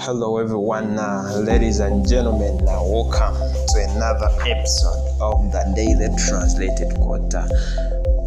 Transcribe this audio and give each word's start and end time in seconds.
Hello, 0.00 0.38
everyone, 0.38 0.96
uh, 0.96 1.42
ladies 1.44 1.80
and 1.80 2.08
gentlemen. 2.08 2.56
Uh, 2.68 2.78
welcome 2.84 3.34
to 3.34 3.86
another 3.90 4.28
episode 4.46 5.08
of 5.20 5.50
the 5.50 5.72
Daily 5.74 6.08
Translated 6.28 6.94
Quarter, 6.94 7.46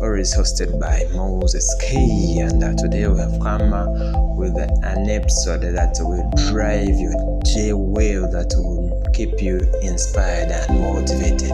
always 0.02 0.36
hosted 0.36 0.78
by 0.80 1.06
Moses 1.16 1.74
K. 1.80 2.40
And 2.40 2.62
uh, 2.62 2.74
today 2.76 3.08
we 3.08 3.20
have 3.20 3.40
come 3.40 3.74
uh, 3.74 3.88
with 4.36 4.58
an 4.58 5.10
episode 5.10 5.62
that 5.62 5.96
will 6.02 6.30
drive 6.52 6.90
you 6.90 7.40
day 7.46 7.72
well, 7.74 8.30
that 8.30 8.52
will 8.58 9.02
keep 9.14 9.42
you 9.42 9.60
inspired 9.82 10.52
and 10.52 10.82
motivated 10.82 11.52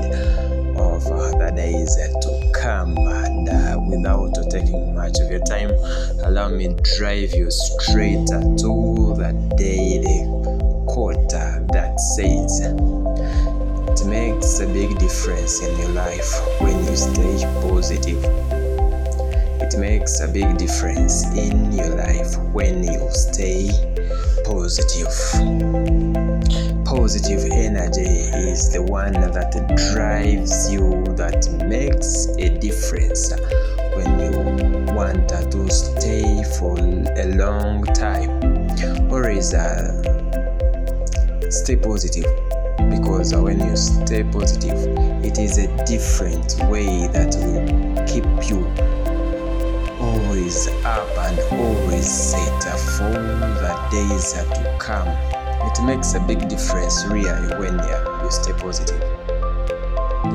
of 0.77 1.03
the 1.03 1.53
days 1.55 1.95
to 1.95 2.51
come. 2.53 2.97
And 2.97 3.49
uh, 3.49 3.79
without 3.87 4.36
taking 4.59 4.95
much 4.95 5.19
of 5.19 5.29
your 5.29 5.43
time, 5.45 5.69
allow 6.23 6.49
me 6.49 6.75
drive 6.97 7.33
you 7.33 7.49
straight 7.51 8.25
to 8.27 9.13
the 9.17 9.31
daily 9.57 10.25
quote 10.87 11.29
that 11.29 11.99
says, 12.15 12.61
It 12.61 14.07
makes 14.07 14.59
a 14.59 14.67
big 14.67 14.97
difference 14.97 15.61
in 15.61 15.77
your 15.79 15.89
life 15.89 16.31
when 16.59 16.77
you 16.85 16.95
stay 16.95 17.43
positive. 17.61 18.23
It 19.61 19.77
makes 19.79 20.19
a 20.21 20.27
big 20.27 20.57
difference 20.57 21.25
in 21.35 21.71
your 21.73 21.89
life 21.95 22.37
when 22.53 22.83
you 22.83 23.07
stay 23.11 23.69
positive. 24.43 25.13
Positive 26.85 27.43
energy 27.51 28.09
is 28.49 28.71
the 28.71 28.81
one 28.81 29.13
that 29.13 29.51
drives 29.93 30.71
you, 30.71 31.03
that 31.17 31.47
makes 31.67 32.27
a 32.37 32.57
difference 32.57 33.33
want 34.97 35.29
to 35.29 35.69
stay 35.69 36.43
for 36.57 36.75
a 36.79 37.25
long 37.35 37.83
time. 37.93 38.31
Always 39.11 39.53
uh, 39.53 39.93
stay 41.51 41.75
positive 41.75 42.25
because 42.89 43.35
when 43.35 43.59
you 43.59 43.77
stay 43.77 44.23
positive, 44.23 44.73
it 45.23 45.37
is 45.37 45.59
a 45.59 45.67
different 45.85 46.57
way 46.71 47.05
that 47.13 47.35
will 47.37 48.07
keep 48.07 48.25
you 48.49 48.65
always 50.01 50.67
up 50.83 51.07
and 51.29 51.39
always 51.61 52.09
set 52.11 52.63
for 52.97 53.13
the 53.13 53.87
days 53.91 54.33
to 54.33 54.77
come. 54.79 55.07
It 55.69 55.83
makes 55.85 56.15
a 56.15 56.19
big 56.21 56.49
difference 56.49 57.05
really 57.05 57.55
when 57.59 57.79
uh, 57.79 58.21
you 58.23 58.31
stay 58.31 58.53
positive. 58.53 59.36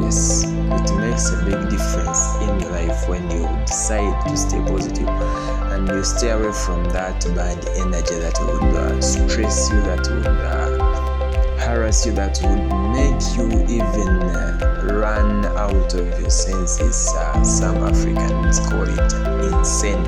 Yes, 0.02 0.44
it 0.44 0.96
makes 0.98 1.30
a 1.30 1.44
big 1.44 1.70
difference 1.70 2.34
in 2.42 2.60
your 2.60 2.70
life 2.72 3.08
when 3.08 3.30
you 3.30 3.46
decide 3.64 4.26
to 4.28 4.36
stay 4.36 4.58
positive 4.66 5.08
and 5.08 5.88
you 5.88 6.02
stay 6.04 6.30
away 6.30 6.52
from 6.52 6.84
that 6.90 7.24
bad 7.36 7.64
energy 7.76 8.16
that 8.18 8.36
would 8.40 8.74
uh, 8.74 9.00
stress 9.00 9.70
you, 9.70 9.80
that 9.82 10.06
would 10.10 10.26
uh, 10.26 11.58
harass 11.58 12.04
you, 12.04 12.12
that 12.12 12.38
would 12.42 12.66
make 12.92 13.22
you 13.36 13.46
even 13.68 14.08
uh, 14.22 14.88
run 14.92 15.46
out 15.56 15.94
of 15.94 16.20
your 16.20 16.30
senses. 16.30 17.08
Uh, 17.16 17.42
some 17.44 17.76
Africans 17.84 18.58
call 18.60 18.82
it 18.82 19.12
insane, 19.54 20.02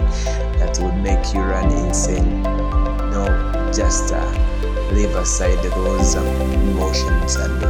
that 0.59 0.77
would 0.83 0.97
make 0.97 1.33
you 1.33 1.41
run 1.41 1.70
insane. 1.87 2.42
No, 2.42 3.70
just 3.72 4.12
uh, 4.12 4.91
leave 4.92 5.15
aside 5.17 5.62
those 5.62 6.17
um, 6.17 6.27
emotions 6.69 7.37
and 7.37 7.62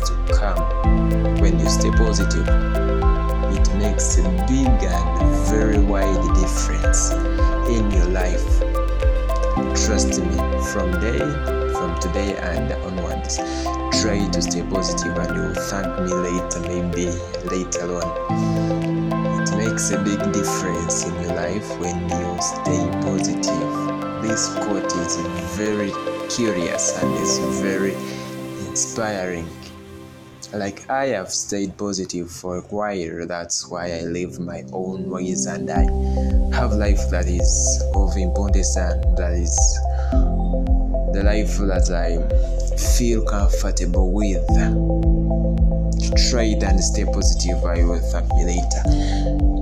to 0.00 0.12
come. 0.32 0.60
When 1.40 1.58
you 1.58 1.68
stay 1.68 1.90
positive, 1.90 2.46
it 3.56 3.74
makes 3.76 4.18
a 4.18 4.22
big 4.48 4.66
and 4.66 5.36
very 5.48 5.78
wide 5.78 6.34
difference 6.34 7.10
in 7.68 7.90
your 7.90 8.06
life. 8.06 8.46
Trust 9.84 10.20
me, 10.20 10.36
from 10.72 10.90
day, 11.00 11.18
from 11.72 11.98
today 12.00 12.36
and 12.36 12.72
onwards, 12.84 13.36
try 14.00 14.18
to 14.32 14.42
stay 14.42 14.62
positive 14.62 15.16
and 15.16 15.36
you'll 15.36 15.54
thank 15.54 15.86
me 16.00 16.12
later, 16.12 16.60
maybe 16.60 17.06
later 17.48 17.96
on. 17.96 19.42
It 19.42 19.56
makes 19.56 19.90
a 19.90 19.98
big 20.02 20.20
difference 20.32 21.04
in 21.06 21.14
your 21.22 21.34
life 21.34 21.68
when 21.78 21.96
you 22.08 22.36
stay 22.40 22.82
positive. 23.02 24.22
This 24.22 24.52
quote 24.54 24.92
is 24.92 25.16
very 25.56 25.92
curious 26.28 27.00
and 27.02 27.14
is 27.18 27.38
very 27.62 27.94
inspiring. 28.68 29.46
Like 30.52 30.88
I 30.88 31.06
have 31.08 31.30
stayed 31.30 31.76
positive 31.76 32.30
for 32.30 32.58
a 32.58 32.60
while, 32.62 33.26
that's 33.26 33.68
why 33.68 33.92
I 33.92 34.02
live 34.02 34.38
my 34.38 34.64
own 34.72 35.10
ways 35.10 35.46
and 35.46 35.70
I 35.70 35.82
have 36.56 36.72
life 36.72 37.10
that 37.10 37.26
is 37.26 37.82
of 37.94 38.16
importance 38.16 38.76
and 38.76 39.02
that 39.16 39.32
is 39.32 39.54
the 41.12 41.22
life 41.24 41.58
that 41.58 41.90
I 41.90 42.76
feel 42.96 43.24
comfortable 43.24 44.12
with. 44.12 44.46
Try 46.30 46.44
it 46.44 46.62
and 46.62 46.82
stay 46.82 47.04
positive. 47.04 47.64
I 47.64 47.84
will 47.84 48.00
thank 48.10 48.28
me 48.34 48.44
later. 48.44 49.55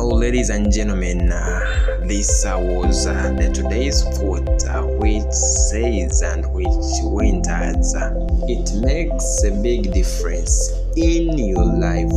Oh, 0.00 0.06
ladies 0.14 0.50
and 0.50 0.70
gentlemen, 0.72 1.32
uh, 1.32 1.98
this 2.06 2.46
uh, 2.46 2.56
was 2.56 3.08
uh, 3.08 3.34
the 3.36 3.52
today's 3.52 4.04
quote, 4.16 4.46
uh, 4.68 4.82
which 4.82 5.32
says 5.32 6.22
and 6.22 6.46
which 6.52 6.68
went 7.02 7.48
as 7.48 7.96
uh, 7.96 8.14
it 8.46 8.72
makes 8.80 9.42
a 9.42 9.50
big 9.60 9.92
difference 9.92 10.70
in 10.96 11.36
your 11.36 11.64
life 11.64 12.12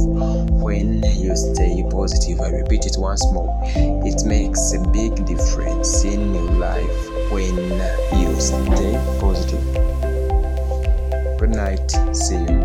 when 0.61 1.01
you 1.17 1.35
stay 1.35 1.83
positive. 1.89 2.39
I 2.41 2.49
repeat 2.49 2.85
it 2.85 2.97
once 2.99 3.25
more. 3.33 3.49
It 3.65 4.25
makes 4.27 4.73
a 4.73 4.79
big 4.91 5.25
difference 5.25 6.03
in 6.03 6.35
your 6.35 6.51
life 6.51 7.31
when 7.31 7.57
you 8.21 8.39
stay 8.39 8.93
positive. 9.19 9.65
Good 11.39 11.49
night. 11.49 11.89
See 12.15 12.37
you. 12.37 12.60